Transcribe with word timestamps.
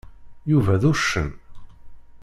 Yuba 0.51 0.73
d 0.81 0.83
uccen. 0.91 1.29